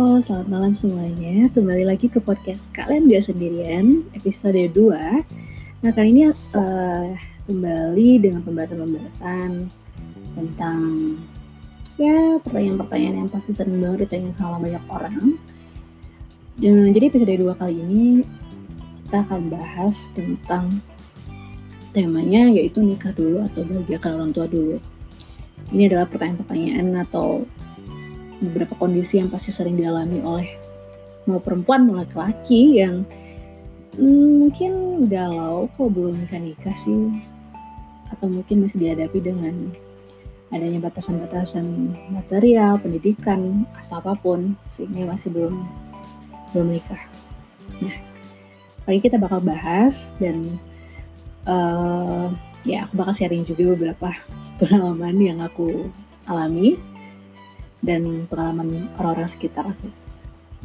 [0.00, 1.52] Halo, selamat malam semuanya.
[1.52, 4.96] Kembali lagi ke podcast Kalian Gak Sendirian, episode 2.
[5.84, 7.12] Nah, kali ini uh,
[7.44, 9.68] kembali dengan pembahasan-pembahasan
[10.32, 10.80] tentang
[12.00, 15.36] ya pertanyaan-pertanyaan yang pasti sering banget ditanya sama banyak orang.
[16.56, 18.04] Dan, jadi episode 2 kali ini
[19.04, 20.80] kita akan bahas tentang
[21.92, 24.80] temanya yaitu nikah dulu atau bahagiakan orang tua dulu.
[25.76, 27.44] Ini adalah pertanyaan-pertanyaan atau
[28.40, 30.48] beberapa kondisi yang pasti sering dialami oleh
[31.28, 33.04] mau perempuan mau laki-laki yang
[33.94, 34.72] hmm, mungkin
[35.06, 37.20] galau kok belum nikah nikah sih
[38.10, 39.70] atau mungkin masih dihadapi dengan
[40.50, 45.62] adanya batasan-batasan material, pendidikan atau apa pun sehingga masih belum
[46.50, 46.98] belum nikah.
[47.78, 47.94] Nah,
[48.82, 50.58] pagi kita bakal bahas dan
[51.46, 52.34] uh,
[52.66, 54.10] ya aku bakal sharing juga beberapa
[54.58, 55.86] pengalaman yang aku
[56.26, 56.74] alami
[57.80, 59.88] dan pengalaman orang-orang sekitar aku.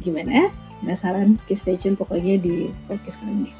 [0.00, 0.52] Gimana?
[0.84, 1.40] Penasaran?
[1.48, 3.52] Keep stay tune pokoknya di podcast kali ini.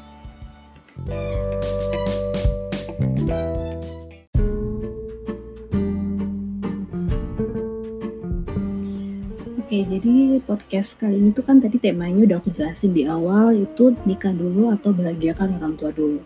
[9.67, 13.91] Oke, jadi podcast kali ini tuh kan tadi temanya udah aku jelasin di awal itu
[14.07, 16.23] nikah dulu atau bahagiakan orang tua dulu.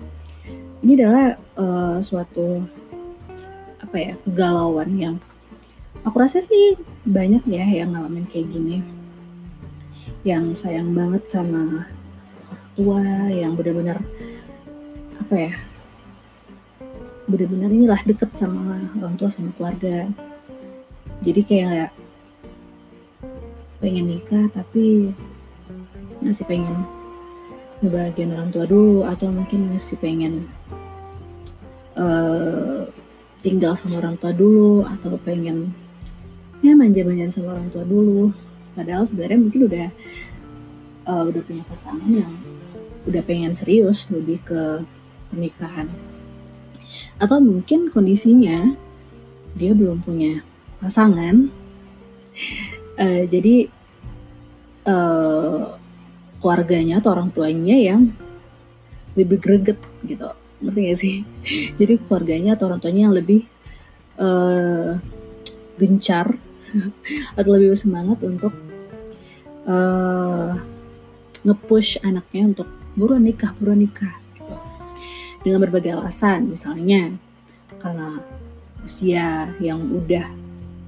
[0.85, 2.61] Ini adalah uh, suatu
[3.81, 5.15] apa ya kegalauan yang
[6.05, 8.81] aku rasa sih banyak ya yang ngalamin kayak gini.
[10.21, 11.85] Yang sayang banget sama
[12.49, 13.01] orang tua
[13.33, 13.97] yang benar-benar
[15.21, 15.53] apa ya
[17.29, 20.09] benar-benar inilah deket sama orang tua sama keluarga.
[21.21, 21.89] Jadi kayak
[23.81, 25.09] pengen nikah tapi
[26.21, 26.85] masih pengen
[27.81, 30.45] ngebahagiain orang tua dulu atau mungkin masih pengen
[31.97, 32.85] uh,
[33.41, 35.73] tinggal sama orang tua dulu atau pengen
[36.61, 38.33] ya manja-manjaan sama orang tua dulu.
[38.77, 39.87] Padahal sebenarnya mungkin udah
[41.09, 42.31] uh, udah punya pasangan yang
[43.09, 44.85] udah pengen serius lebih ke
[45.33, 45.89] pernikahan.
[47.17, 48.73] Atau mungkin kondisinya
[49.57, 50.45] dia belum punya
[50.79, 51.49] pasangan.
[52.95, 53.67] Uh, jadi
[54.85, 55.75] uh,
[56.41, 58.09] keluarganya atau orang tuanya yang
[59.13, 60.31] lebih greget gitu.
[60.61, 61.15] Ngerti gak sih?
[61.79, 63.45] Jadi keluarganya atau orang tuanya yang lebih
[64.21, 64.97] uh,
[65.77, 66.37] gencar
[67.37, 68.53] atau lebih bersemangat untuk
[69.65, 70.57] uh,
[71.41, 74.55] nge-push anaknya untuk buruan nikah, buruan nikah gitu.
[75.41, 77.13] Dengan berbagai alasan, misalnya
[77.81, 78.21] karena
[78.85, 80.29] usia yang udah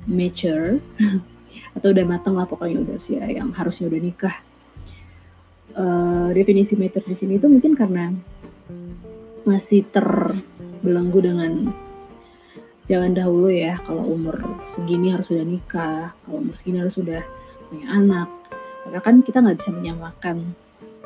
[0.09, 0.81] mature
[1.77, 4.37] atau udah matang lah pokoknya udah usia yang harusnya udah nikah.
[5.73, 8.13] Uh, definisi mature di sini itu mungkin karena
[9.41, 11.73] masih terbelenggu dengan
[12.83, 14.35] jangan dahulu ya kalau umur
[14.67, 17.23] segini harus sudah nikah kalau umur segini harus sudah
[17.71, 18.29] punya anak.
[18.83, 20.51] Maka kan kita nggak bisa menyamakan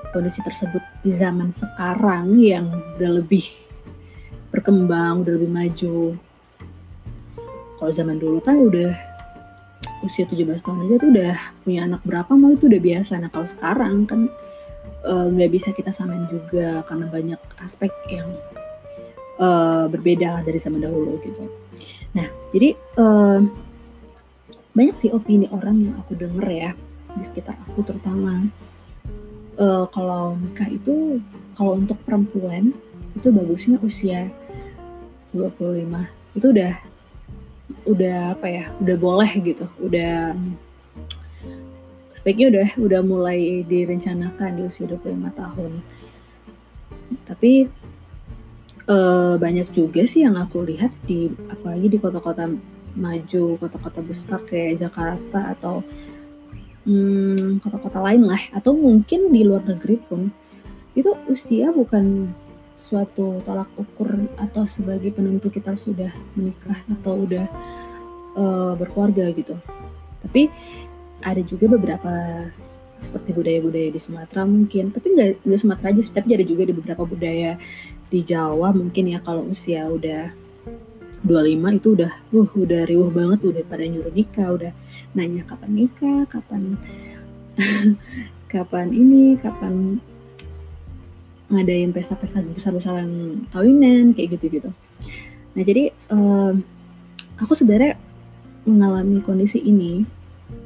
[0.10, 2.66] kondisi tersebut di zaman sekarang yang
[2.98, 3.46] udah lebih
[4.50, 6.00] berkembang udah lebih maju.
[7.78, 8.92] Kalau zaman dulu kan udah
[10.02, 13.22] usia 17 tahun aja tuh udah punya anak berapa mau itu udah biasa.
[13.22, 14.26] Nah kalau sekarang kan
[15.06, 18.34] eh, nggak uh, bisa kita samain juga karena banyak aspek yang
[19.38, 21.67] uh, berbeda lah dari zaman dahulu gitu
[22.18, 22.74] Nah, jadi
[24.74, 26.72] banyak sih opini orang yang aku denger ya
[27.14, 28.46] di sekitar aku terutama.
[29.58, 31.18] Uh, kalau nikah itu
[31.58, 32.78] kalau untuk perempuan
[33.18, 34.30] itu bagusnya usia
[35.34, 35.82] 25
[36.38, 36.74] itu udah
[37.90, 40.38] udah apa ya udah boleh gitu udah
[42.14, 45.72] speknya udah udah mulai direncanakan di usia 25 tahun.
[47.26, 47.66] Tapi
[48.88, 52.50] uh, banyak juga sih yang aku lihat di apalagi di kota-kota
[52.98, 55.86] maju, kota-kota besar kayak Jakarta atau
[56.88, 60.32] hmm, kota-kota lain lah, atau mungkin di luar negeri pun.
[60.98, 62.34] Itu usia bukan
[62.74, 67.46] suatu tolak ukur atau sebagai penentu kita sudah menikah atau udah
[68.34, 69.54] uh, berkeluarga gitu.
[70.26, 70.50] Tapi
[71.22, 72.14] ada juga beberapa
[72.98, 77.62] seperti budaya-budaya di Sumatera mungkin, tapi nggak Sumatera aja tapi ada juga di beberapa budaya
[78.08, 80.32] di Jawa mungkin ya kalau usia udah
[81.28, 84.72] 25 itu udah uh udah riuh banget udah pada nyuruh nikah udah
[85.12, 86.80] nanya kapan nikah kapan
[88.54, 90.00] kapan ini kapan
[91.48, 94.72] ngadain pesta-pesta besar-besaran kawinan kayak gitu-gitu
[95.56, 96.64] nah jadi um,
[97.40, 98.00] aku sebenarnya
[98.68, 100.04] mengalami kondisi ini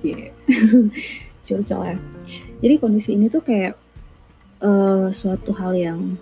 [0.05, 0.33] yeah.
[1.45, 1.97] curcol ya
[2.61, 3.73] jadi kondisi ini tuh kayak
[4.61, 6.17] uh, suatu hal yang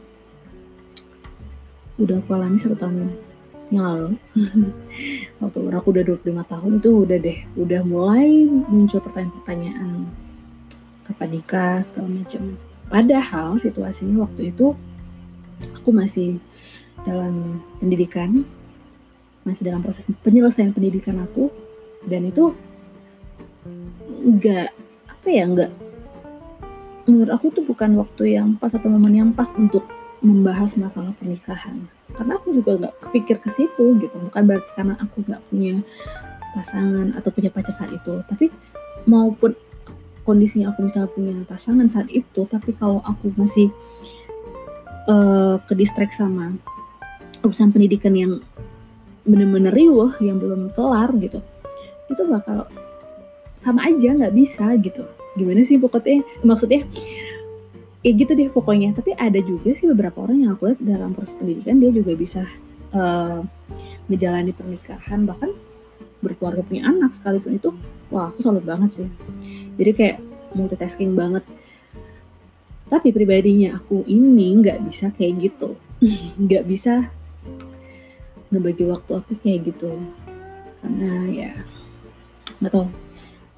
[1.99, 3.11] udah aku alami satu tahun
[3.69, 4.09] yang lalu.
[5.43, 10.09] Waktu aku udah 25 tahun itu udah deh udah mulai muncul pertanyaan-pertanyaan
[11.05, 12.43] kapan nikah segala macam.
[12.89, 14.73] Padahal situasinya waktu itu
[15.77, 16.41] aku masih
[17.05, 18.41] dalam pendidikan
[19.45, 21.53] masih dalam proses penyelesaian pendidikan aku
[22.05, 22.53] dan itu
[24.25, 24.73] enggak
[25.07, 25.71] apa ya enggak
[27.09, 29.85] menurut aku tuh bukan waktu yang pas atau momen yang pas untuk
[30.19, 31.87] membahas masalah pernikahan.
[32.15, 34.15] Karena aku juga nggak kepikir ke situ gitu.
[34.19, 35.79] Bukan berarti karena aku nggak punya
[36.53, 38.19] pasangan atau punya pacar saat itu.
[38.27, 38.51] Tapi
[39.07, 39.55] maupun
[40.29, 43.73] kondisinya aku misalnya punya pasangan saat itu tapi kalau aku masih
[45.09, 46.53] uh, ke distract sama
[47.41, 48.37] urusan pendidikan yang
[49.25, 51.41] bener-bener riuh yang belum kelar gitu
[52.13, 52.69] itu bakal
[53.57, 55.05] sama aja nggak bisa gitu.
[55.37, 56.25] Gimana sih pokoknya?
[56.41, 56.87] Maksudnya
[58.05, 58.95] ya gitu deh pokoknya.
[58.95, 62.41] Tapi ada juga sih beberapa orang yang aku lihat dalam proses pendidikan dia juga bisa
[62.95, 63.41] uh,
[64.09, 65.51] menjalani pernikahan bahkan
[66.19, 67.69] berkeluarga punya anak sekalipun itu
[68.11, 69.09] wah aku salut banget sih.
[69.79, 70.17] Jadi kayak
[70.55, 71.43] multitasking banget.
[72.89, 75.77] Tapi pribadinya aku ini nggak bisa kayak gitu.
[76.43, 77.11] Nggak bisa
[78.49, 79.93] ngebagi waktu aku kayak gitu.
[80.81, 81.51] Karena ya
[82.59, 82.89] nggak tau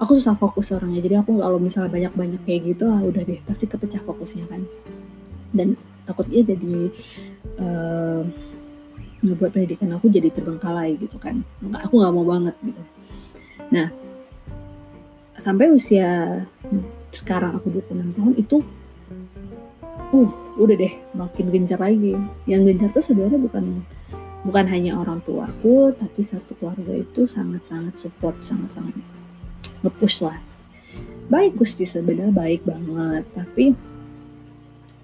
[0.02, 3.70] aku susah fokus orangnya jadi aku kalau misalnya banyak-banyak kayak gitu ah udah deh pasti
[3.70, 4.66] kepecah fokusnya kan.
[5.54, 6.90] Dan takutnya jadi
[7.62, 8.26] uh,
[9.22, 11.46] ngebuat pendidikan aku jadi terbengkalai gitu kan.
[11.86, 12.82] Aku nggak mau banget gitu.
[13.70, 13.94] Nah
[15.38, 16.42] sampai usia
[17.14, 18.56] sekarang aku 26 tahun itu
[20.12, 22.18] uh udah deh makin gencar lagi.
[22.50, 23.86] Yang gencar tuh sebenarnya bukan
[24.42, 29.21] bukan hanya orang tuaku tapi satu keluarga itu sangat-sangat support sangat-sangat
[29.82, 30.38] ngepush lah.
[31.28, 33.24] Baik Gusti sebenarnya baik banget.
[33.34, 33.74] Tapi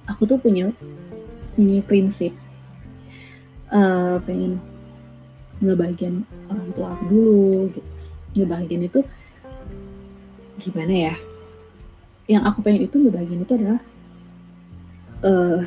[0.09, 0.71] aku tuh punya
[1.55, 2.33] punya prinsip.
[3.69, 4.57] Uh, pengen
[5.61, 7.91] ngebagian orang tua aku dulu gitu.
[8.39, 9.01] Ngebagian itu
[10.63, 11.15] gimana ya?
[12.29, 13.81] Yang aku pengen itu ngebagian itu adalah
[15.25, 15.61] uh,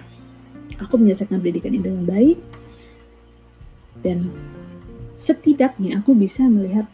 [0.80, 2.40] aku menyelesaikan pendidikan ini dengan baik
[4.02, 4.32] dan
[5.20, 6.90] setidaknya aku bisa melihat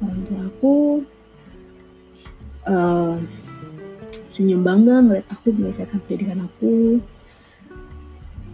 [0.00, 0.74] orang tua aku
[2.66, 3.16] uh,
[4.30, 7.02] senyum bangga ngeliat aku menyelesaikan pendidikan aku.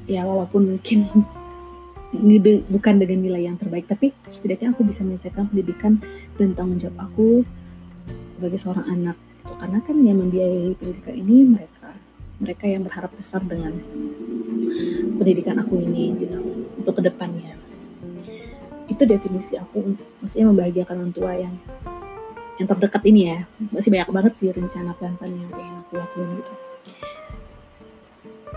[0.06, 1.10] Ya walaupun mungkin
[2.70, 5.98] bukan dengan nilai yang terbaik tapi setidaknya aku bisa menyelesaikan pendidikan
[6.38, 7.42] dan tanggung jawab aku
[8.38, 9.16] sebagai seorang anak.
[9.46, 11.88] Karena kan yang membiayai pendidikan ini mereka
[12.36, 13.72] mereka yang berharap besar dengan
[15.16, 16.40] pendidikan aku ini gitu
[16.76, 17.56] untuk ke depannya.
[18.86, 21.54] Itu definisi aku maksudnya membahagiakan orang tua yang
[22.56, 23.38] yang terdekat ini ya.
[23.72, 26.52] Masih banyak banget sih rencana plan-plan yang pengen aku lakuin gitu.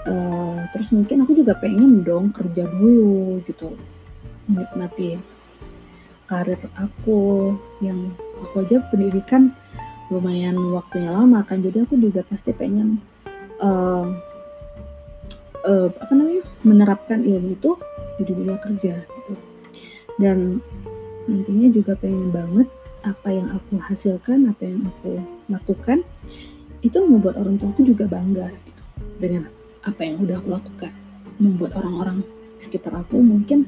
[0.07, 3.75] Uh, terus mungkin aku juga pengen dong kerja dulu gitu.
[4.47, 5.19] Menikmati
[6.29, 9.51] karir aku yang aku aja pendidikan
[10.09, 11.59] lumayan waktunya lama kan.
[11.59, 13.03] Jadi aku juga pasti pengen
[13.59, 14.07] uh,
[15.67, 17.71] uh, apa namanya menerapkan ilmu itu
[18.19, 19.33] di dunia kerja gitu.
[20.19, 20.63] Dan
[21.29, 22.67] nantinya juga pengen banget
[23.03, 26.03] apa yang aku hasilkan, apa yang aku lakukan,
[26.83, 28.83] itu membuat orang tua aku juga bangga gitu,
[29.19, 29.47] dengan
[29.83, 30.91] apa yang udah aku lakukan.
[31.39, 32.19] Membuat orang-orang
[32.59, 33.63] sekitar aku mungkin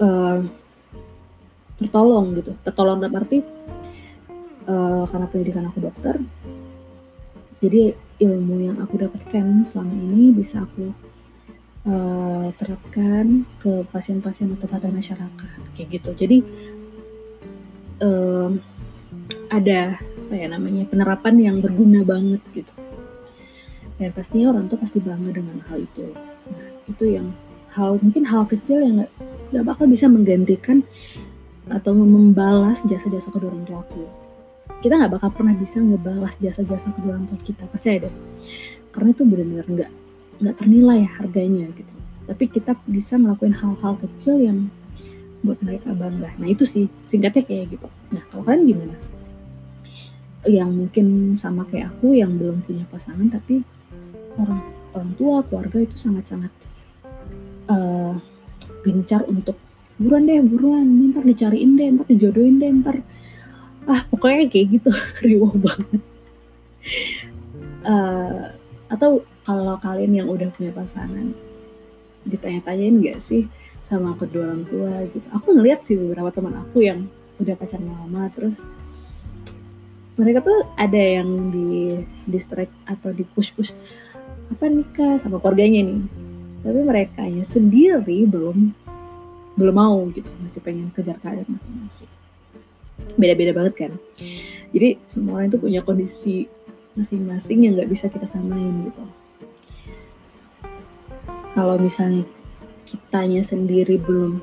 [0.00, 0.40] uh,
[1.76, 3.44] tertolong gitu, tertolong dalam arti
[4.64, 6.16] uh, karena pendidikan aku dokter,
[7.60, 10.90] jadi ilmu yang aku dapatkan selama ini bisa aku
[11.86, 16.10] uh, terapkan ke pasien-pasien atau pada masyarakat kayak gitu.
[16.18, 16.38] Jadi
[18.02, 18.60] um,
[19.48, 22.72] ada apa ya namanya penerapan yang berguna banget gitu.
[23.98, 26.06] Dan pastinya orang tuh pasti bangga dengan hal itu.
[26.52, 27.34] Nah itu yang
[27.74, 29.12] hal mungkin hal kecil yang nggak
[29.50, 30.84] nggak bakal bisa menggantikan
[31.68, 34.04] atau membalas jasa-jasa kedua orang tua aku.
[34.78, 38.14] Kita nggak bakal pernah bisa ngebalas jasa-jasa kedua orang tua kita percaya deh.
[38.94, 39.90] Karena itu benar-benar nggak
[40.38, 41.92] nggak ternilai harganya gitu.
[42.28, 44.68] Tapi kita bisa melakukan hal-hal kecil yang
[45.48, 46.36] buat mereka bangga.
[46.36, 47.88] Nah itu sih singkatnya kayak gitu.
[48.12, 48.96] Nah kalau kalian gimana?
[50.44, 51.06] Yang mungkin
[51.40, 53.64] sama kayak aku yang belum punya pasangan tapi
[54.36, 54.60] orang
[54.92, 56.52] orang tua keluarga itu sangat-sangat
[57.72, 58.14] uh,
[58.84, 59.56] gencar untuk
[59.98, 63.00] buruan deh buruan ntar dicariin deh ntar dijodohin deh ntar.
[63.88, 64.90] Ah pokoknya kayak gitu
[65.24, 66.02] riuh banget.
[67.88, 68.52] Uh,
[68.92, 71.32] atau kalau kalian yang udah punya pasangan
[72.28, 73.48] ditanya-tanyain gak sih
[73.88, 75.24] sama kedua orang tua gitu.
[75.32, 77.08] Aku ngeliat sih beberapa teman aku yang
[77.40, 78.60] udah pacaran lama terus
[80.18, 83.72] mereka tuh ada yang di distract atau di push push
[84.52, 86.02] apa nikah sama keluarganya nih?
[86.60, 88.74] Tapi mereka nya sendiri belum
[89.56, 90.28] belum mau gitu.
[90.44, 92.10] Masih pengen kejar karir masing-masing.
[93.14, 93.92] Beda-beda banget kan.
[94.74, 96.50] Jadi semua orang itu punya kondisi
[96.98, 99.04] masing-masing yang nggak bisa kita samain gitu.
[101.54, 102.26] Kalau misalnya
[102.88, 104.40] kitanya sendiri belum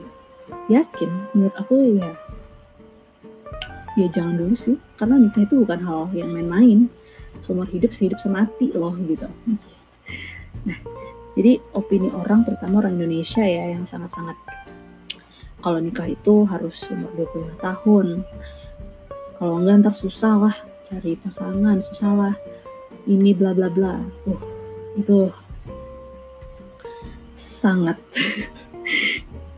[0.69, 1.09] yakin.
[1.33, 2.13] Menurut aku ya
[3.97, 4.77] ya jangan dulu sih.
[5.01, 6.85] Karena nikah itu bukan hal yang main-main.
[7.41, 9.25] Seumur hidup sehidup semati loh gitu.
[10.69, 10.77] Nah
[11.33, 14.37] jadi opini orang terutama orang Indonesia ya yang sangat-sangat
[15.59, 18.21] kalau nikah itu harus umur 20 tahun.
[19.41, 22.35] Kalau enggak ntar susah lah cari pasangan susah lah.
[23.09, 23.97] Ini bla bla bla.
[24.29, 24.55] Uh
[24.95, 25.27] itu
[27.35, 27.99] sangat.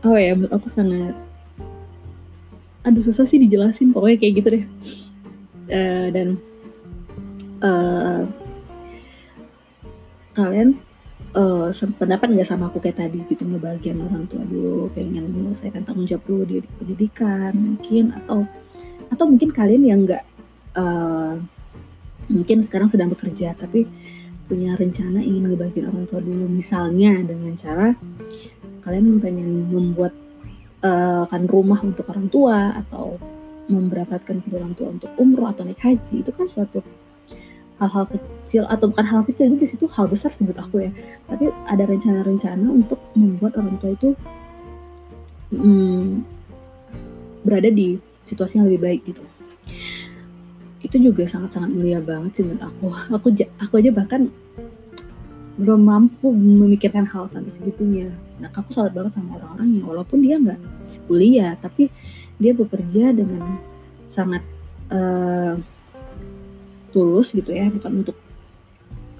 [0.06, 1.10] Oh ya menurut aku sangat.
[2.86, 3.90] Aduh susah sih dijelasin.
[3.90, 4.64] Pokoknya kayak gitu deh.
[5.68, 6.28] Uh, dan
[7.58, 8.22] uh,
[10.38, 10.78] kalian
[11.34, 13.42] uh, pendapat nggak sama aku kayak tadi gitu?
[13.42, 18.46] Ngebagian orang tua dulu pengen menyelesaikan tanggung jawab dulu di pendidikan mungkin atau
[19.10, 20.24] atau mungkin kalian yang nggak
[20.78, 21.34] uh,
[22.30, 23.88] mungkin sekarang sedang bekerja tapi
[24.48, 26.48] punya rencana ingin ngebagian orang tua dulu.
[26.48, 27.92] Misalnya dengan cara
[28.82, 30.16] kalian pengen membuat
[30.80, 33.20] uh, kan rumah untuk orang tua atau
[33.68, 36.80] memberangkatkan kedua orang tua untuk umroh atau naik haji itu kan suatu
[37.78, 40.90] hal-hal kecil atau bukan hal kecil itu situ hal besar menurut aku ya.
[41.28, 44.08] Tapi ada rencana-rencana untuk membuat orang tua itu
[45.52, 46.24] hmm,
[47.44, 49.22] berada di situasi yang lebih baik gitu
[50.88, 52.88] itu juga sangat-sangat mulia banget sih menurut aku.
[53.12, 53.28] Aku
[53.60, 54.32] aku aja bahkan
[55.60, 58.08] belum mampu memikirkan hal sampai segitunya.
[58.40, 60.60] Nah aku salut banget sama orang-orang yang walaupun dia nggak
[61.04, 61.92] kuliah tapi
[62.40, 63.60] dia bekerja dengan
[64.08, 64.40] sangat
[64.88, 65.60] uh,
[66.88, 67.68] tulus gitu ya.
[67.68, 68.16] Bukan untuk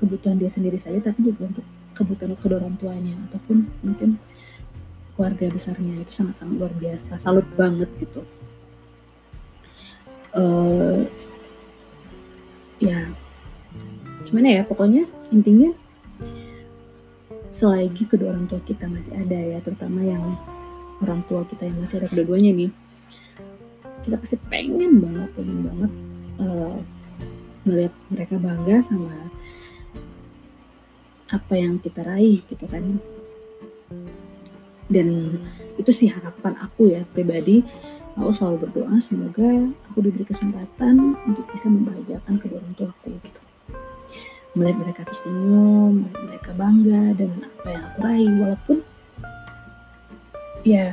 [0.00, 4.16] kebutuhan dia sendiri saja tapi juga untuk kebutuhan kedua orang tuanya ataupun mungkin
[5.20, 6.00] keluarga besarnya.
[6.00, 7.20] Itu sangat-sangat luar biasa.
[7.20, 8.24] Salut banget gitu.
[10.32, 11.04] Uh,
[12.78, 13.10] ya
[14.26, 15.70] gimana ya pokoknya intinya
[17.50, 20.36] selagi kedua orang tua kita masih ada ya terutama yang
[21.02, 22.70] orang tua kita yang masih ada kedua-duanya nih
[24.06, 25.92] kita pasti pengen banget pengen banget
[26.38, 26.78] uh,
[28.08, 29.28] mereka bangga sama
[31.28, 32.96] apa yang kita raih gitu kan.
[34.88, 35.36] Dan
[35.76, 37.60] itu sih harapan aku ya pribadi
[38.18, 43.40] aku selalu berdoa semoga aku diberi kesempatan untuk bisa membahagiakan kedua orang tua aku gitu.
[44.58, 48.78] Melihat mereka tersenyum melihat mereka bangga dengan apa yang aku raih walaupun
[50.66, 50.86] ya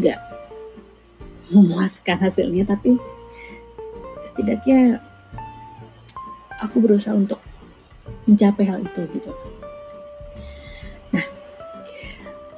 [0.00, 0.18] nggak
[1.52, 2.96] memuaskan hasilnya tapi
[4.32, 5.04] setidaknya
[6.56, 7.40] aku berusaha untuk
[8.24, 9.32] mencapai hal itu gitu.
[11.12, 11.26] Nah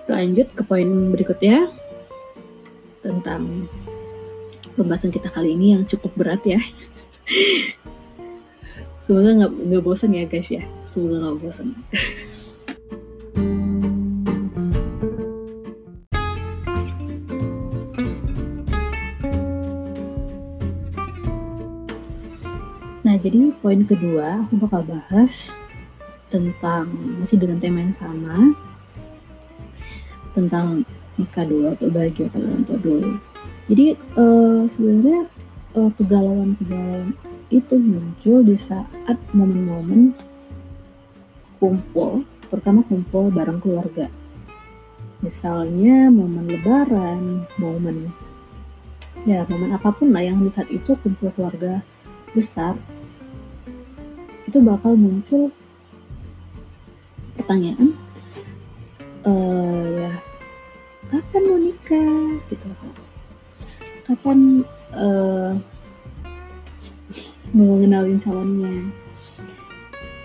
[0.06, 1.79] lanjut ke poin berikutnya
[3.30, 3.70] tentang
[4.74, 6.58] pembahasan kita kali ini yang cukup berat ya.
[9.06, 10.66] Semoga nggak nggak bosan ya guys ya.
[10.90, 11.70] Semoga nggak bosan.
[23.00, 25.50] Nah, jadi poin kedua aku bakal bahas
[26.30, 26.86] tentang
[27.18, 28.54] masih dengan tema yang sama
[30.30, 30.86] tentang
[31.20, 33.10] nikah dulu atau bahagia pada orang tua dulu.
[33.70, 33.86] Jadi
[34.18, 35.18] uh, sebenarnya
[35.76, 37.14] uh, kegalauan-kegalauan
[37.50, 40.14] itu muncul di saat momen-momen
[41.60, 44.08] kumpul terutama kumpul bareng keluarga.
[45.20, 48.08] Misalnya momen lebaran momen
[49.28, 51.84] ya momen apa pun lah yang di saat itu kumpul keluarga
[52.32, 52.72] besar
[54.48, 55.52] itu bakal muncul
[57.36, 57.92] pertanyaan
[61.90, 62.68] nikah gitu.
[64.06, 64.62] Kapan
[64.94, 65.58] uh,
[67.50, 67.82] mau
[68.22, 68.74] calonnya?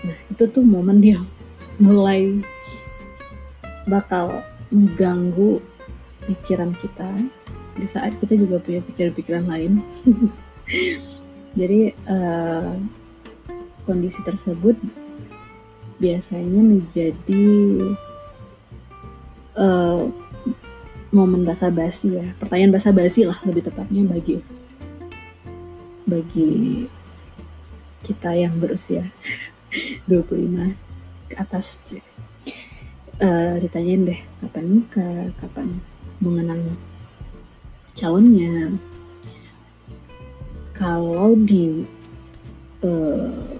[0.06, 1.18] Nah itu tuh momen dia
[1.82, 2.38] mulai
[3.90, 5.58] bakal mengganggu
[6.30, 7.10] pikiran kita.
[7.76, 9.82] Di saat kita juga punya pikiran-pikiran lain.
[11.58, 12.72] Jadi uh,
[13.82, 14.78] kondisi tersebut
[15.96, 17.46] biasanya menjadi
[19.56, 20.04] uh,
[21.14, 22.26] momen basa basi ya.
[22.38, 24.42] Pertanyaan basa basi lah lebih tepatnya bagi
[26.06, 26.86] bagi
[28.06, 29.10] kita yang berusia
[30.10, 30.74] 25
[31.30, 31.82] ke atas.
[33.16, 35.80] Uh, ditanyain deh kapan nikah kapan
[36.20, 36.60] mengenal
[37.96, 38.76] calonnya?
[40.76, 41.88] Kalau di
[42.84, 43.56] uh,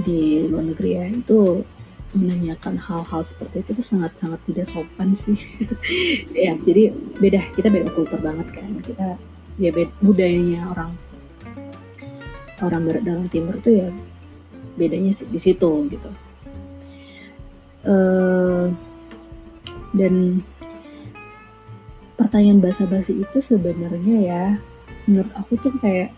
[0.00, 1.60] di luar negeri ya itu
[2.16, 5.36] menanyakan hal-hal seperti itu tuh sangat-sangat tidak sopan sih.
[6.36, 8.68] Ya jadi beda kita beda kultur banget kan.
[8.80, 9.18] Kita
[9.60, 10.90] ya beda budayanya orang
[12.62, 13.88] orang barat dalam timur itu ya
[14.78, 16.10] bedanya di situ gitu.
[17.88, 18.68] Uh,
[19.96, 20.42] dan
[22.18, 24.44] pertanyaan basa-basi itu sebenarnya ya
[25.06, 26.12] menurut aku tuh kayak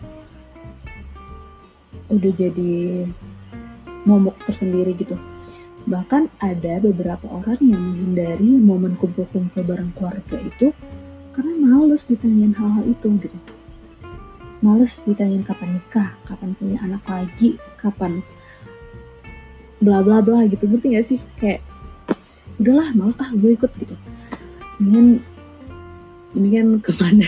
[2.11, 3.07] udah jadi
[4.03, 5.15] momok tersendiri gitu
[5.89, 10.69] bahkan ada beberapa orang yang menghindari momen kumpul-kumpul bareng keluarga itu
[11.33, 13.37] karena males ditanyain hal-hal itu gitu.
[14.61, 18.21] Males ditanyain kapan nikah kapan punya anak lagi kapan
[19.81, 20.69] bla bla bla gitu.
[20.69, 21.19] Ngerti gak sih?
[21.41, 21.65] Kayak
[22.61, 23.95] udahlah males ah gue ikut gitu.
[24.77, 25.17] Dengan
[26.37, 27.27] ini kan ke mana?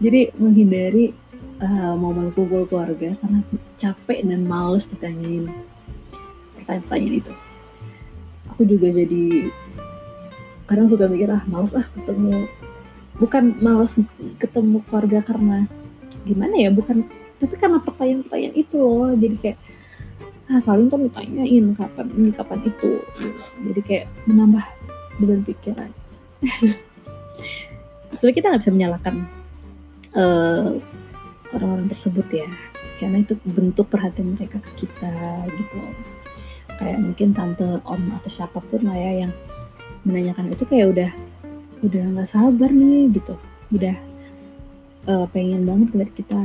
[0.00, 1.12] Jadi menghindari
[1.60, 3.40] uh, momen kumpul keluarga karena
[3.76, 5.52] capek dan males ditanyain
[6.64, 7.32] pertanyaan-pertanyaan itu
[8.54, 9.50] aku juga jadi
[10.70, 12.46] kadang suka mikir ah males ah ketemu.
[13.18, 13.98] Bukan males
[14.38, 15.66] ketemu keluarga karena
[16.22, 17.02] gimana ya bukan
[17.42, 19.10] tapi karena pertanyaan-pertanyaan itu loh.
[19.18, 19.58] Jadi kayak
[20.54, 22.90] ah paling kan ditanyain kapan ini kapan itu.
[23.58, 24.64] Jadi kayak menambah
[25.18, 25.90] beban pikiran.
[28.14, 29.14] Sebenarnya kita nggak bisa menyalahkan
[30.14, 30.78] uh,
[31.50, 32.46] orang-orang tersebut ya.
[32.94, 35.10] Karena itu bentuk perhatian mereka ke kita
[35.50, 35.82] gitu
[36.80, 39.32] kayak mungkin tante om atau siapa pun lah ya yang
[40.04, 41.10] menanyakan itu kayak udah
[41.84, 43.34] udah nggak sabar nih gitu.
[43.72, 43.96] Udah
[45.08, 46.40] uh, pengen banget lihat kita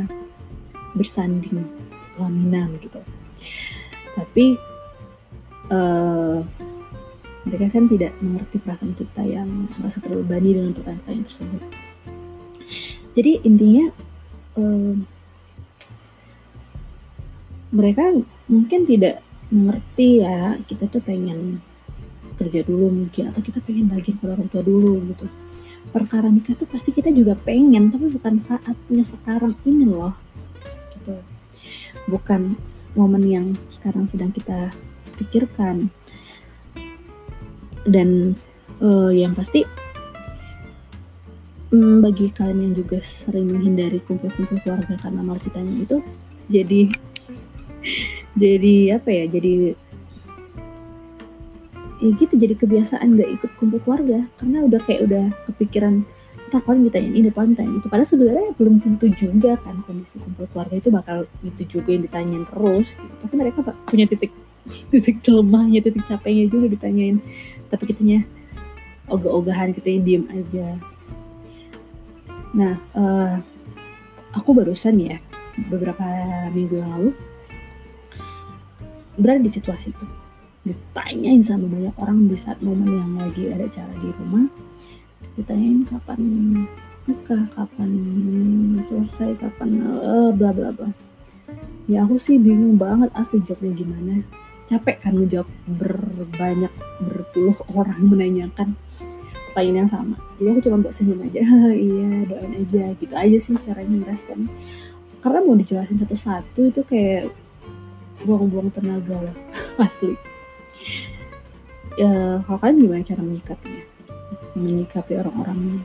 [0.94, 1.64] bersanding
[2.16, 3.00] pelaminan gitu.
[4.16, 4.60] Tapi
[5.72, 6.44] uh,
[7.48, 9.48] mereka kan tidak mengerti perasaan kita yang
[9.80, 11.62] merasa terbebani dengan pertanyaan tersebut.
[13.16, 13.90] Jadi intinya
[14.60, 14.94] uh,
[17.74, 18.14] mereka
[18.50, 21.62] mungkin tidak mengerti ya kita tuh pengen
[22.38, 25.26] kerja dulu mungkin atau kita pengen bagian ke orang tua dulu gitu.
[25.90, 30.16] Perkara nikah tuh pasti kita juga pengen tapi bukan saatnya sekarang ini loh
[30.96, 31.18] gitu.
[32.08, 32.56] Bukan
[32.94, 34.72] momen yang sekarang sedang kita
[35.20, 35.92] pikirkan.
[37.90, 38.38] Dan
[38.80, 39.66] uh, yang pasti
[41.74, 45.98] um, bagi kalian yang juga sering menghindari kumpul-kumpul keluarga karena malas ditanya itu
[46.50, 46.90] jadi
[48.42, 49.76] jadi apa ya jadi
[52.00, 54.24] ya gitu jadi kebiasaan gak ikut kumpul keluarga.
[54.40, 56.04] Karena udah kayak udah kepikiran
[56.50, 57.88] entah paling ditanyain ini paling ditanyain itu.
[57.92, 62.44] Padahal sebenarnya belum tentu juga kan kondisi kumpul keluarga itu bakal itu juga yang ditanyain
[62.48, 63.14] terus gitu.
[63.22, 64.32] pasti mereka punya titik
[64.92, 67.22] titik lemahnya titik capeknya juga ditanyain.
[67.70, 68.26] Tapi kitanya
[69.12, 70.68] ogah-ogahan kita yang diem aja.
[72.56, 73.38] Nah uh,
[74.34, 75.18] aku barusan ya
[75.70, 76.06] beberapa
[76.56, 77.12] minggu yang lalu
[79.20, 80.06] berada di situasi itu.
[80.64, 84.48] Ditanyain sama banyak orang di saat momen yang lagi ada acara di rumah.
[85.36, 86.22] Ditanyain kapan
[87.10, 87.92] nikah kapan
[88.86, 90.90] selesai kapan uh, bla bla bla.
[91.90, 94.14] Ya aku sih bingung banget asli jawabnya gimana.
[94.70, 96.70] Capek kan ngejawab berbanyak
[97.02, 98.78] berpuluh orang menanyakan.
[99.50, 100.16] Pertanyaan yang sama.
[100.38, 101.42] Jadi aku cuma buat senyum aja.
[101.74, 102.84] Iya doain aja.
[102.94, 104.46] Gitu aja sih caranya ngerespon.
[105.20, 107.34] Karena mau dijelasin satu-satu itu kayak
[108.24, 109.36] buang-buang tenaga lah
[109.86, 110.16] asli.
[112.00, 113.84] Ya kalau kalian gimana cara menyikapinya?
[114.56, 115.84] Menyikapi orang-orang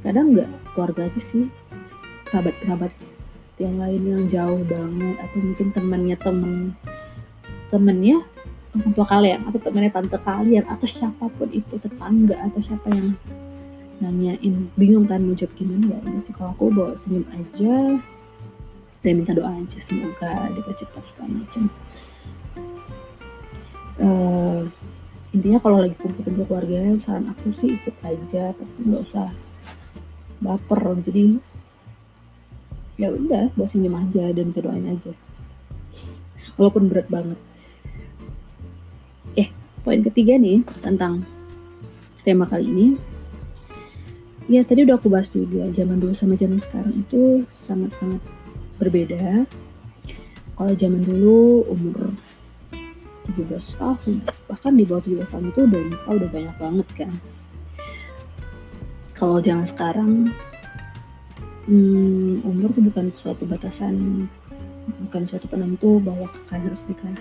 [0.00, 1.48] kadang nggak keluarga aja sih.
[2.28, 2.92] Kerabat-kerabat
[3.58, 6.54] yang lain yang jauh banget atau mungkin temannya temen.
[7.68, 8.24] Temennya
[8.76, 13.16] orang tua kalian atau temennya tante kalian atau siapa pun itu tetangga atau siapa yang
[13.98, 15.98] nanyain bingung kan mau jawab gimana?
[15.98, 17.98] Ya sih kalau aku bawa senyum aja
[19.08, 21.72] dan minta doa aja semoga dipercepat segala macam.
[23.96, 24.68] Uh,
[25.32, 29.32] intinya kalau lagi kumpul-kumpul keluarga saran aku sih ikut aja tapi nggak usah
[30.44, 31.00] baper.
[31.08, 31.40] Jadi
[33.00, 35.16] ya udah buat senyum aja dan kita doain aja.
[36.60, 37.40] Walaupun berat banget.
[39.32, 39.44] Oke
[39.88, 41.24] poin ketiga nih tentang
[42.28, 42.88] tema kali ini.
[44.52, 48.20] Ya tadi udah aku bahas juga zaman dulu sama zaman sekarang itu sangat-sangat
[48.78, 49.44] berbeda.
[50.58, 52.10] Kalau zaman dulu umur
[53.34, 54.14] 17 tahun
[54.48, 57.10] bahkan di bawah 17 tahun itu udah nikah udah banyak banget kan.
[59.14, 60.10] Kalau zaman sekarang
[61.68, 64.26] hmm, umur tuh bukan suatu batasan
[65.04, 67.12] bukan suatu penentu bahwa kalian harus nikah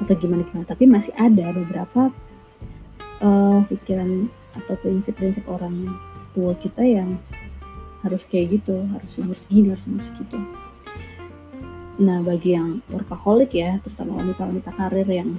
[0.00, 2.08] atau gimana gimana tapi masih ada beberapa
[3.20, 5.92] uh, pikiran atau prinsip-prinsip orang
[6.32, 7.20] tua kita yang
[8.00, 10.40] harus kayak gitu harus umur segini harus umur segitu
[12.02, 15.38] Nah, bagi yang workaholic ya, terutama wanita-wanita karir yang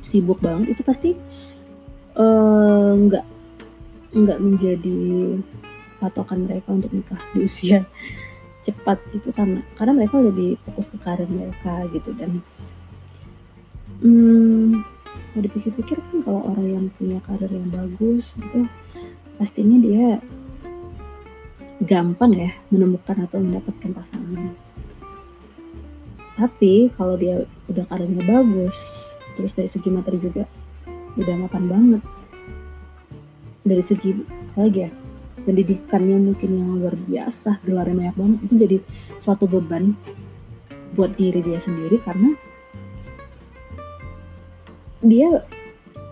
[0.00, 1.10] sibuk banget itu pasti
[2.16, 5.00] eh, nggak uh, nggak menjadi
[6.00, 7.84] patokan mereka untuk nikah di usia
[8.66, 12.40] cepat itu karena karena mereka lebih fokus ke karir mereka gitu dan
[14.00, 14.80] hmm,
[15.34, 18.64] kalau dipikir-pikir kan kalau orang yang punya karir yang bagus itu
[19.36, 20.06] pastinya dia
[21.84, 24.56] gampang ya menemukan atau mendapatkan pasangan
[26.38, 30.46] tapi kalau dia udah karirnya bagus terus dari segi materi juga
[31.18, 32.02] udah mapan banget.
[33.66, 34.14] Dari segi
[34.54, 34.90] apa lagi ya
[35.42, 38.38] pendidikannya mungkin yang luar biasa gelarnya banyak banget.
[38.46, 38.76] Itu jadi
[39.18, 39.98] suatu beban
[40.94, 42.32] buat diri dia sendiri karena
[45.02, 45.42] dia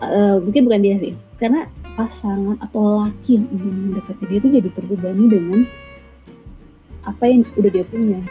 [0.03, 4.69] uh, mungkin bukan dia sih karena pasangan atau laki yang ingin mendekati dia itu jadi
[4.69, 5.59] terbebani dengan
[7.03, 8.21] apa yang udah dia punya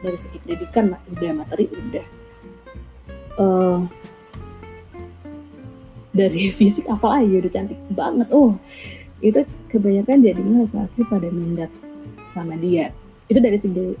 [0.00, 2.06] dari segi pendidikan udah materi udah.
[3.40, 3.80] Uh,
[6.10, 8.28] dari fisik apa aja udah cantik banget.
[8.34, 8.56] Oh
[9.20, 11.70] itu kebanyakan jadinya laki-laki pada mindat
[12.32, 12.90] sama dia.
[13.28, 13.94] Itu dari segi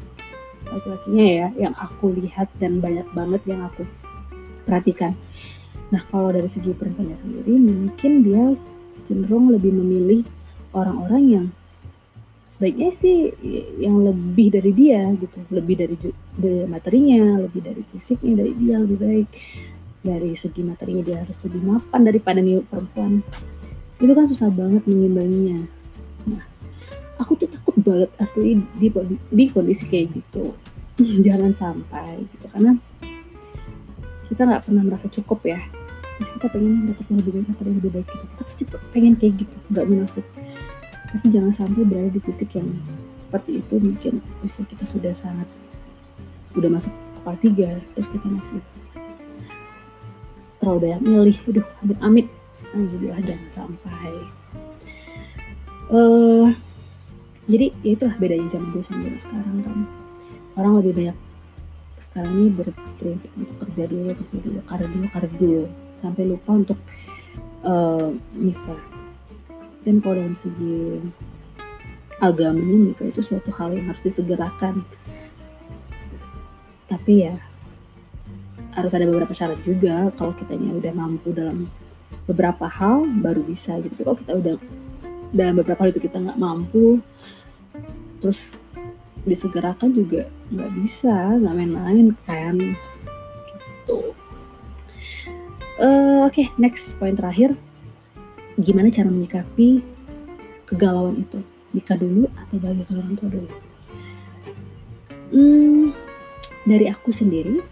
[0.70, 3.84] laki-lakinya ya yang aku lihat dan banyak banget yang aku
[4.64, 5.12] perhatikan.
[5.90, 8.44] Nah kalau dari segi perempuannya sendiri mungkin dia
[9.04, 10.22] cenderung lebih memilih
[10.70, 11.46] orang-orang yang
[12.60, 13.32] sebaiknya sih
[13.80, 15.40] yang lebih dari dia gitu.
[15.48, 15.96] Lebih dari,
[16.36, 19.28] dari materinya lebih dari fisiknya dari dia lebih baik.
[20.04, 23.24] Dari segi materinya dia harus lebih mapan daripada nih perempuan.
[23.96, 25.64] Itu kan susah banget mengimbanginya.
[26.28, 26.44] Nah
[27.16, 28.92] aku tuh takut banget asli di,
[29.32, 30.52] di kondisi kayak gitu.
[31.24, 32.76] Jangan sampai gitu karena
[34.28, 35.64] kita nggak pernah merasa cukup ya.
[36.20, 38.24] Pasti kita pengen dapat lebih baik yang lebih baik gitu.
[38.36, 40.28] Kita pasti pengen kayak gitu nggak munafik
[41.10, 42.70] tapi jangan sampai berada di titik yang
[43.18, 45.46] seperti itu mungkin usia kita sudah sangat
[46.54, 48.60] udah masuk kepala tiga terus kita masih
[50.60, 51.36] terlalu banyak milih.
[51.50, 52.26] Aduh amit amit
[52.70, 54.10] Alhamdulillah jangan sampai.
[55.90, 56.54] Uh,
[57.50, 59.78] jadi ya itulah bedanya zaman dulu sama zaman sekarang kan
[60.54, 61.18] orang lebih banyak
[61.98, 65.62] sekarang ini berprinsip untuk kerja dulu kerja dulu karir dulu karir dulu.
[65.98, 66.78] Sampai lupa untuk
[67.66, 68.99] uh, nikah
[69.80, 70.28] dan kalau
[72.20, 74.84] agamanya nikah itu suatu hal yang harus disegerakan.
[76.84, 77.34] Tapi ya
[78.76, 80.12] harus ada beberapa syarat juga.
[80.14, 81.64] Kalau kitanya udah mampu dalam
[82.28, 84.04] beberapa hal baru bisa gitu.
[84.04, 84.54] Kalau kita udah
[85.32, 86.98] dalam beberapa hal itu kita nggak mampu
[88.20, 88.58] terus
[89.24, 92.56] disegerakan juga nggak bisa nggak main-main kan.
[93.48, 94.12] Gitu.
[95.80, 97.56] Uh, oke okay, next poin terakhir
[98.60, 99.80] gimana cara menyikapi
[100.68, 101.40] kegalauan itu?
[101.72, 103.50] Nikah dulu atau bagi orang tua dulu?
[105.30, 105.94] Hmm,
[106.66, 107.62] dari aku sendiri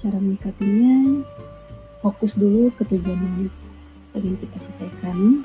[0.00, 1.20] cara menyikapinya
[2.00, 3.52] fokus dulu ke tujuan yang
[4.16, 5.44] ingin kita selesaikan.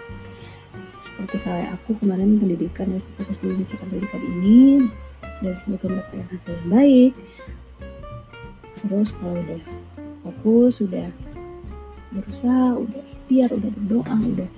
[1.04, 4.88] Seperti kayak aku kemarin pendidikan ya fokus dulu bisa pendidikan ini
[5.44, 7.14] dan semoga mendapatkan hasil yang baik.
[8.82, 9.64] Terus kalau udah
[10.24, 11.12] fokus sudah
[12.16, 14.50] berusaha udah ikhtiar udah berdoa udah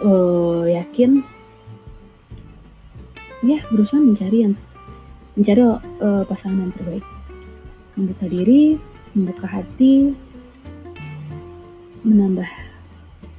[0.00, 1.20] uh, yakin.
[3.40, 4.54] Ya berusaha mencari yang
[5.36, 7.04] mencari uh, pasangan yang terbaik.
[7.96, 8.80] Membuka diri
[9.12, 10.14] membuka hati
[12.00, 12.48] menambah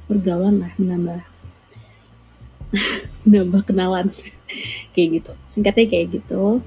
[0.06, 1.20] pergaulan lah menambah
[3.26, 4.06] menambah kenalan.
[4.94, 5.32] Kayak gitu.
[5.50, 6.60] Singkatnya kayak gitu.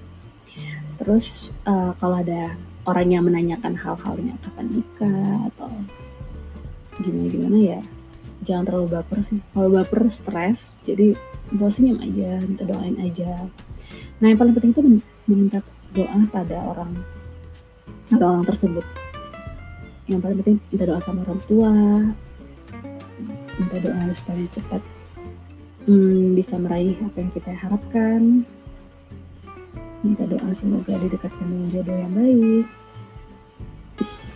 [0.96, 5.65] Terus uh, kalau ada orang yang menanyakan hal-halnya kapan nikah atau
[7.04, 7.80] gimana gimana ya
[8.46, 9.40] jangan terlalu baper sih.
[9.52, 11.18] Kalau baper stres jadi
[11.54, 13.48] bawa senyum aja minta doain aja.
[14.22, 14.82] Nah yang paling penting itu
[15.26, 15.60] meminta
[15.96, 16.92] doa pada orang
[18.14, 18.86] atau orang tersebut.
[20.06, 21.74] Yang paling penting minta doa sama orang tua
[23.56, 24.84] minta doa supaya cepat
[25.88, 28.46] hmm, bisa meraih apa yang kita harapkan.
[30.06, 32.85] Minta doa semoga didekatkan dengan jodoh yang baik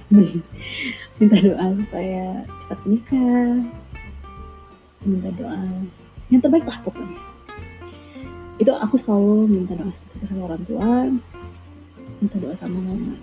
[1.20, 2.26] minta doa supaya
[2.66, 3.62] cepat nikah
[5.06, 5.64] minta doa
[6.30, 7.20] yang terbaik lah pokoknya.
[8.60, 10.90] Itu aku selalu minta doa seperti itu sama orang tua.
[12.20, 13.16] Minta doa sama mama.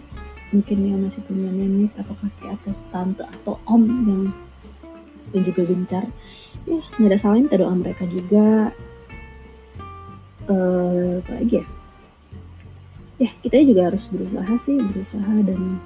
[0.50, 4.22] Mungkin yang masih punya nenek atau kakek atau tante atau om yang
[5.34, 6.06] yang juga gencar
[6.70, 8.74] ya nggak ada salahnya minta doa mereka juga.
[10.46, 11.66] Uh, apa lagi ya?
[13.16, 15.82] Ya kita juga harus berusaha sih berusaha dan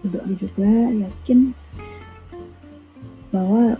[0.00, 1.52] berdoa juga yakin
[3.30, 3.78] bahwa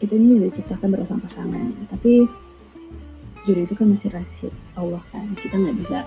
[0.00, 2.24] kita ini udah diciptakan bersama pasangan tapi
[3.48, 5.24] jodoh itu kan masih rahasia Allah kan.
[5.36, 5.98] Kita nggak bisa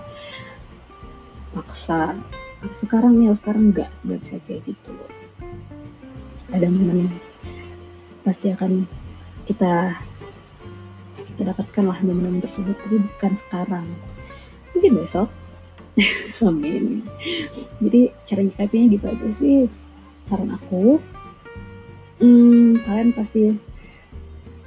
[1.54, 2.14] paksa.
[2.70, 4.92] Sekarang ya sekarang nggak nggak bisa kayak gitu.
[6.54, 7.10] Ada momen
[8.24, 8.88] pasti akan
[9.44, 9.92] kita
[11.34, 13.86] kita dapatkan lah momen-momen tersebut tapi bukan sekarang.
[14.74, 15.28] Mungkin besok
[16.42, 17.06] amin.
[17.78, 19.70] Jadi cara nyikapinya gitu aja sih.
[20.24, 20.98] Saran aku
[22.18, 23.52] hmm, kalian pasti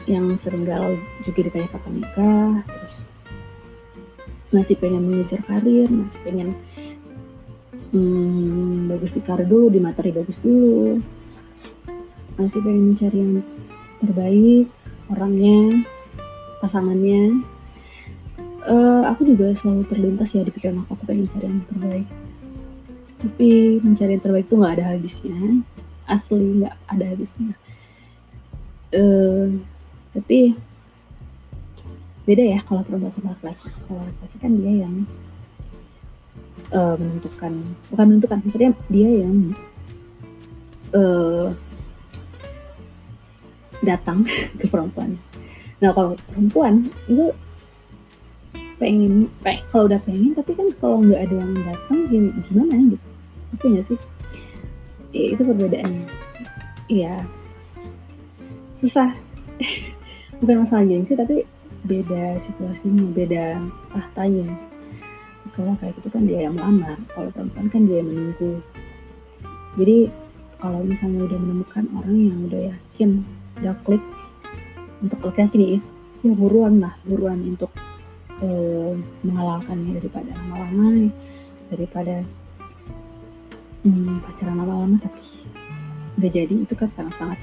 [0.07, 3.11] yang sering galau juga ditanya kapan nikah terus
[4.55, 6.55] masih pengen mengejar karir masih pengen
[7.91, 11.01] hmm, bagus di karir dulu di materi bagus dulu.
[12.37, 13.33] Masih pengen mencari yang
[13.97, 14.65] terbaik
[15.09, 15.83] orangnya
[16.61, 17.41] pasangannya
[18.67, 20.99] uh, aku juga selalu terlintas ya di pikiran aku.
[20.99, 22.07] Aku pengen cari yang terbaik.
[23.17, 23.49] Tapi
[23.81, 25.39] mencari yang terbaik tuh nggak ada habisnya.
[26.05, 27.53] Asli nggak ada habisnya.
[28.91, 29.59] Uh,
[30.15, 30.55] tapi
[32.27, 33.67] beda ya kalau perempuan sama laki-laki.
[33.87, 34.95] Kalau laki-laki kan dia yang
[36.75, 37.53] uh, menentukan
[37.91, 39.33] bukan menentukan maksudnya dia yang
[40.95, 41.51] uh,
[43.81, 44.27] datang
[44.59, 45.15] ke perempuan.
[45.79, 47.31] Nah kalau perempuan itu
[48.77, 51.99] pengen pengen kalau udah pengen tapi kan kalau nggak ada yang datang
[52.45, 53.07] gimana gitu?
[53.57, 53.99] Itu ya sih?
[55.13, 56.05] Ya, itu perbedaannya.
[56.87, 57.25] Iya.
[58.77, 59.11] Susah.
[60.39, 61.41] Bukan masalah gengsi tapi
[61.81, 63.57] beda situasinya beda
[63.89, 64.53] tahtanya.
[65.57, 68.61] Kalau kayak gitu kan dia yang melamar kalau perempuan kan dia yang menunggu.
[69.77, 70.05] Jadi
[70.61, 73.09] kalau misalnya udah menemukan orang yang udah yakin
[73.61, 74.01] udah klik
[75.01, 75.81] untuk laki-laki nih ya
[76.33, 77.69] buruan lah buruan untuk
[78.41, 78.91] eh,
[79.23, 81.09] menghalalkannya daripada lama-lama
[81.67, 82.23] daripada
[83.83, 85.23] hmm, pacaran lama-lama tapi
[86.17, 87.39] nggak jadi itu kan sangat-sangat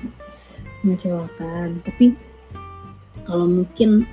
[0.84, 1.80] mengecewakan.
[1.86, 2.14] Tapi
[3.24, 4.04] kalau mungkin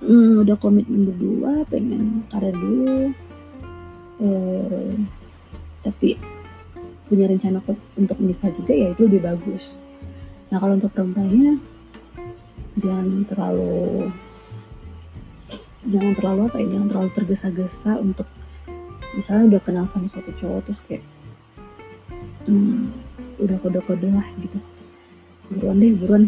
[0.00, 3.12] hmm, udah komitmen berdua pengen karir dulu
[4.22, 4.92] eh,
[5.84, 6.16] tapi
[7.06, 7.62] punya rencana
[7.94, 9.78] untuk menikah juga ya itu lebih bagus.
[10.50, 11.58] Nah kalau untuk perempuannya
[12.76, 14.10] jangan terlalu
[15.86, 18.28] jangan terlalu apa ya jangan terlalu tergesa-gesa untuk
[19.14, 21.04] misalnya udah kenal sama satu cowok terus kayak
[22.46, 22.90] hmm,
[23.40, 24.58] udah kode-kode lah gitu.
[25.52, 26.24] Buruan deh buruan.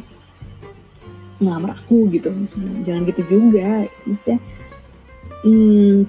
[1.38, 2.82] Ngelamar aku gitu misalnya.
[2.82, 3.86] Jangan gitu juga.
[4.06, 4.38] Maksudnya
[5.46, 6.06] hmm,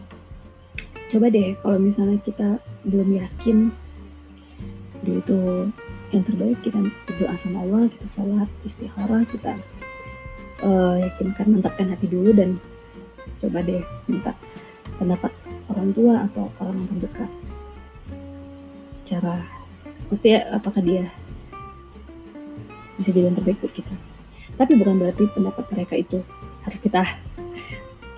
[1.10, 3.74] coba deh kalau misalnya kita belum yakin
[5.00, 5.40] dia itu
[6.12, 9.56] yang terbaik kita berdoa sama Allah kita sholat istikharah kita
[10.66, 12.60] uh, yakinkan mantapkan hati dulu dan
[13.40, 14.36] coba deh minta
[15.00, 15.32] pendapat
[15.72, 17.32] orang tua atau orang terdekat.
[19.08, 19.36] Cara
[20.12, 21.08] mesti apakah dia
[23.00, 23.96] bisa jadi yang terbaik buat kita?
[24.60, 26.20] Tapi bukan berarti pendapat mereka itu
[26.68, 27.08] harus kita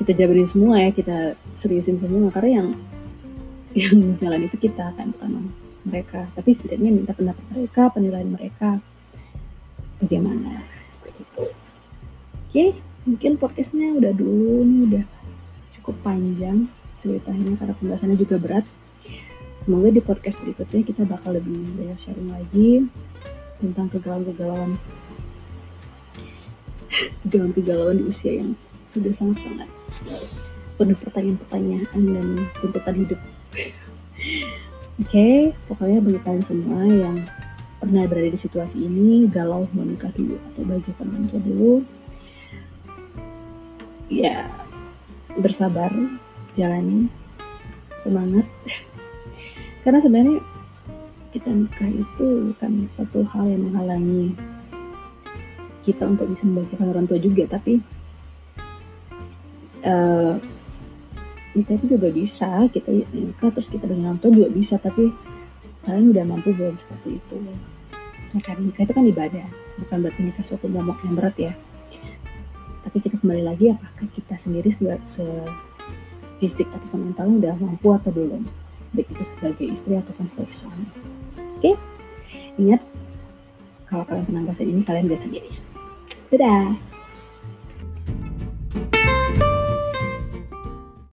[0.01, 2.33] kita jabarin semua ya kita seriusin semua.
[2.33, 2.67] Karena yang
[3.77, 5.53] yang jalan itu kita kan bukan
[5.85, 6.25] mereka.
[6.33, 8.81] Tapi setidaknya minta pendapat mereka penilaian mereka.
[10.01, 10.65] Bagaimana?
[10.89, 11.43] Seperti itu.
[12.49, 15.05] Oke mungkin podcastnya udah dulu nih udah
[15.79, 16.69] cukup panjang
[17.01, 18.65] ceritanya karena pembahasannya juga berat
[19.65, 22.85] semoga di podcast berikutnya kita bakal lebih banyak sharing lagi
[23.57, 24.77] tentang kegalauan-kegalauan
[27.31, 28.53] dengan kegalauan di usia yang
[28.85, 29.69] sudah sangat-sangat
[30.81, 33.19] penuh pertanyaan-pertanyaan dan tuntutan hidup.
[35.01, 35.37] Oke, okay,
[35.69, 37.21] pokoknya bagi kalian semua yang
[37.77, 41.85] pernah berada di situasi ini, galau mau nikah dulu atau bagi tua dulu,
[44.11, 44.51] ya
[45.39, 45.89] bersabar,
[46.59, 47.07] jalani,
[47.95, 48.43] semangat.
[49.87, 50.43] Karena sebenarnya
[51.31, 54.35] kita nikah itu bukan suatu hal yang menghalangi
[55.81, 57.79] kita untuk bisa membahagiakan orang tua juga tapi
[59.87, 60.35] uh,
[61.55, 65.07] nikah itu juga bisa kita nikah terus kita dengan orang tua juga bisa tapi
[65.87, 67.35] kalian udah mampu belum seperti itu
[68.35, 69.47] nah, karena nikah itu kan ibadah
[69.81, 71.53] bukan berarti nikah suatu momok yang berat ya
[72.81, 75.25] tapi kita kembali lagi apakah kita sendiri se, se
[76.41, 78.45] fisik atau sementalnya udah mampu atau belum?
[78.91, 80.87] Baik itu sebagai istri ataupun sebagai suami.
[81.57, 81.77] Oke?
[82.59, 82.81] Ingat
[83.87, 85.51] kalau kalian pernah ngerasain ini kalian gak sendiri.
[86.31, 86.90] 对的。